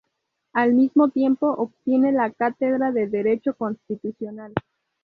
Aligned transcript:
Al 0.53 0.73
mismo 0.73 1.09
tiempo 1.09 1.45
obtiene 1.51 2.11
la 2.11 2.31
Cátedra 2.31 2.91
de 2.91 3.05
Derecho 3.07 3.53
constitucional. 3.55 4.51